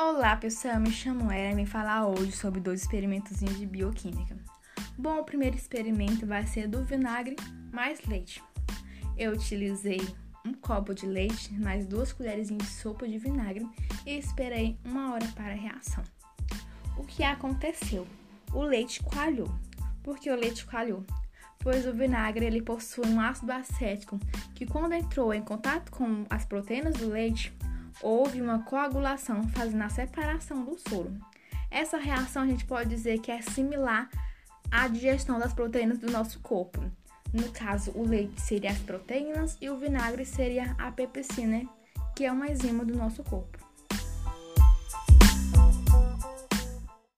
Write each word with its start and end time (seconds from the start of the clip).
Olá 0.00 0.36
pessoal, 0.36 0.78
me 0.78 0.92
chamo 0.92 1.28
Era 1.28 1.50
e 1.50 1.56
vim 1.56 1.66
falar 1.66 2.06
hoje 2.06 2.30
sobre 2.30 2.60
dois 2.60 2.82
experimentos 2.82 3.40
de 3.40 3.66
bioquímica. 3.66 4.36
Bom, 4.96 5.18
o 5.18 5.24
primeiro 5.24 5.56
experimento 5.56 6.24
vai 6.24 6.46
ser 6.46 6.68
do 6.68 6.84
vinagre 6.84 7.34
mais 7.72 8.00
leite. 8.06 8.40
Eu 9.16 9.32
utilizei 9.32 10.00
um 10.46 10.52
copo 10.52 10.94
de 10.94 11.04
leite 11.04 11.52
mais 11.54 11.84
duas 11.84 12.12
colheres 12.12 12.46
de 12.46 12.64
sopa 12.64 13.08
de 13.08 13.18
vinagre 13.18 13.68
e 14.06 14.16
esperei 14.16 14.78
uma 14.84 15.14
hora 15.14 15.26
para 15.34 15.50
a 15.50 15.56
reação. 15.56 16.04
O 16.96 17.02
que 17.02 17.24
aconteceu? 17.24 18.06
O 18.52 18.62
leite 18.62 19.02
coalhou. 19.02 19.52
Por 20.04 20.16
que 20.20 20.30
o 20.30 20.36
leite 20.36 20.64
coalhou? 20.64 21.04
Pois 21.58 21.84
o 21.88 21.92
vinagre 21.92 22.46
ele 22.46 22.62
possui 22.62 23.04
um 23.04 23.20
ácido 23.20 23.50
acético 23.50 24.16
que 24.54 24.64
quando 24.64 24.92
entrou 24.92 25.34
em 25.34 25.42
contato 25.42 25.90
com 25.90 26.24
as 26.30 26.44
proteínas 26.44 26.94
do 26.94 27.08
leite 27.08 27.52
houve 28.02 28.40
uma 28.40 28.60
coagulação 28.60 29.46
fazendo 29.48 29.82
a 29.82 29.88
separação 29.88 30.64
do 30.64 30.78
soro. 30.78 31.12
Essa 31.70 31.98
reação 31.98 32.42
a 32.42 32.46
gente 32.46 32.64
pode 32.64 32.88
dizer 32.88 33.18
que 33.20 33.30
é 33.30 33.42
similar 33.42 34.08
à 34.70 34.88
digestão 34.88 35.38
das 35.38 35.52
proteínas 35.52 35.98
do 35.98 36.10
nosso 36.10 36.40
corpo. 36.40 36.80
No 37.32 37.50
caso, 37.50 37.92
o 37.94 38.06
leite 38.06 38.40
seria 38.40 38.70
as 38.70 38.78
proteínas 38.78 39.58
e 39.60 39.68
o 39.68 39.76
vinagre 39.76 40.24
seria 40.24 40.74
a 40.78 40.90
pepsina, 40.90 41.68
que 42.16 42.24
é 42.24 42.32
uma 42.32 42.48
enzima 42.48 42.84
do 42.84 42.96
nosso 42.96 43.22
corpo. 43.22 43.67